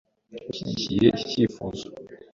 Ushyigikiye 0.51 1.07
iki 1.11 1.25
cyifuzo? 1.31 1.85